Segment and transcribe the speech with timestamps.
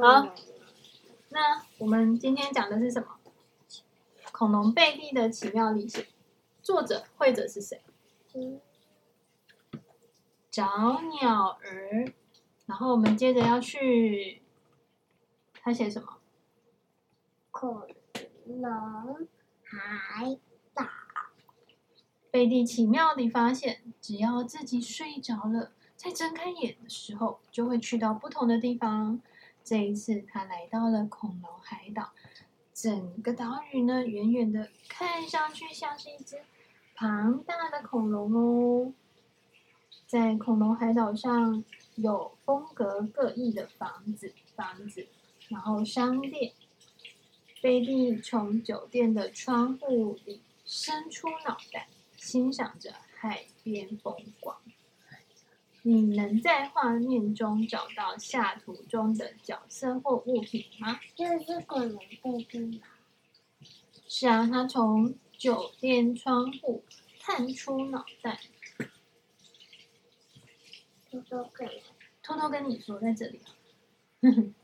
[0.00, 0.34] 好，
[1.28, 3.18] 那我们今天讲的是什么？
[4.32, 6.06] 恐龙贝蒂的奇妙历险，
[6.62, 7.82] 作者绘者是谁？
[10.50, 12.14] 找鸟儿。
[12.64, 14.40] 然后我们接着要去，
[15.52, 16.18] 他写什么？
[17.50, 17.86] 恐
[18.46, 19.28] 龙
[19.62, 20.38] 海
[20.72, 20.86] 岛。
[22.30, 29.20] 贝蒂奇妙地发现，只要自己睡着了，在睁开眼的时候，就会去到不同的地方。
[29.64, 32.10] 这一次，他来到了恐龙海岛。
[32.74, 36.40] 整个岛屿呢，远远的看上去像是一只
[36.94, 38.92] 庞大的恐龙哦。
[40.06, 41.62] 在恐龙海岛上
[41.96, 45.06] 有风格各异的房子，房子，
[45.48, 46.52] 然后商店。
[47.60, 51.86] 贝蒂从酒店的窗户里伸出脑袋，
[52.16, 54.56] 欣赏着海边风光。
[55.84, 61.00] 你能在画面中找到下图中的角色或物品吗？
[61.16, 62.86] 这是恐龙贝蒂吗？
[64.06, 66.84] 是啊，他从酒店窗户
[67.18, 68.38] 探出脑袋，
[71.10, 71.68] 偷偷跟
[72.22, 73.40] 偷偷跟你说，在这里。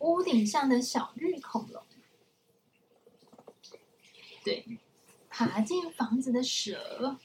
[0.00, 1.82] 屋顶上的小绿恐龙，
[4.44, 4.78] 对，
[5.30, 7.16] 爬进房子的蛇。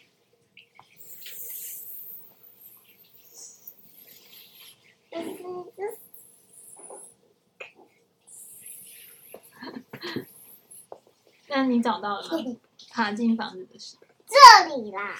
[11.49, 12.55] 那你找到了吗？
[12.89, 15.15] 爬进房子的是这里啦。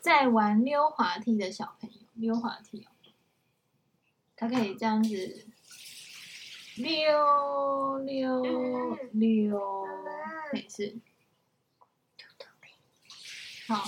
[0.00, 2.88] 在玩溜滑梯的小朋友，溜滑梯哦，
[4.36, 5.46] 他可以这样子
[6.76, 8.42] 溜溜
[9.12, 9.86] 溜，
[10.52, 10.96] 没事。
[13.66, 13.82] 好。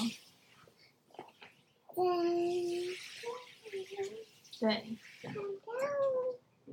[4.58, 4.96] 对。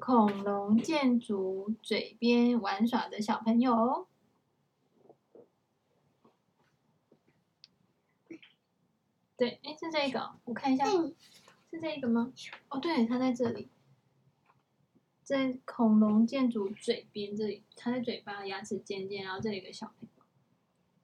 [0.05, 4.05] 恐龙建筑嘴边玩耍的小朋友。
[9.37, 10.83] 对，哎，是这个，我看一下，
[11.71, 12.33] 是这个吗？
[12.67, 13.69] 哦，对，它在这里，
[15.23, 20.25] 在恐龙建筑嘴边这里，它在嘴巴牙齿尖尖，然后这里有个小朋友，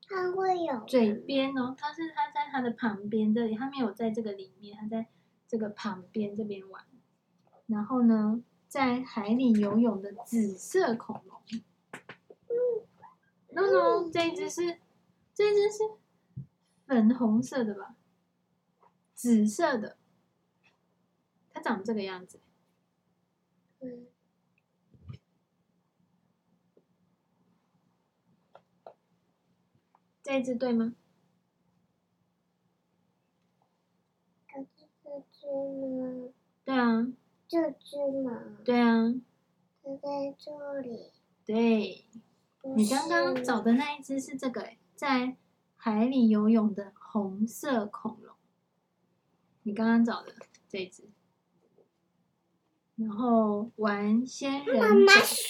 [0.09, 5.07] 它会有嘴边哦，它是它在它的旁边这里，它没有在这个里面，它在
[5.47, 6.83] 这个旁边这边玩。
[7.67, 12.85] 然后呢，在海里游泳的紫色恐龙，嗯
[13.49, 14.79] ，no no，这一只是，
[15.33, 15.79] 这一只是
[16.85, 17.95] 粉红色的吧？
[19.15, 19.97] 紫色的，
[21.51, 22.39] 它长这个样子。
[23.79, 24.05] 嗯，
[30.21, 30.93] 这一只对吗？
[34.47, 34.61] 这
[35.31, 35.47] 只
[35.89, 36.31] 呢？
[36.63, 37.07] 对啊。
[37.49, 38.59] 这只吗？
[38.63, 39.13] 对啊。
[39.83, 41.11] 它在这里。
[41.45, 42.05] 对。
[42.75, 45.37] 你刚刚找的那一只是这个，在
[45.75, 48.35] 海里游泳的红色恐龙。
[49.63, 50.33] 你刚刚找的
[50.67, 51.09] 这只，
[52.97, 54.77] 然后玩仙人。
[54.77, 55.47] 妈妈说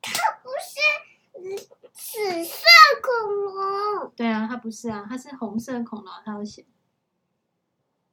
[0.00, 0.12] 它
[0.42, 2.66] 不是紫色
[3.00, 4.12] 恐龙。
[4.16, 6.12] 对啊，它不是啊，它是红色恐龙。
[6.24, 6.66] 它有写，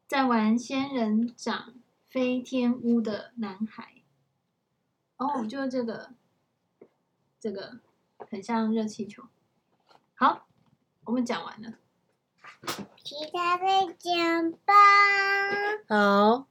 [0.07, 1.73] 在玩仙人掌
[2.09, 4.01] 飞天屋的男孩。
[5.17, 6.11] 哦，就是这个，
[7.39, 7.79] 这个
[8.29, 9.23] 很像热气球。
[10.15, 10.47] 好，
[11.05, 11.75] 我们讲完了。
[13.03, 14.73] 其他再讲吧。
[15.87, 16.47] 好。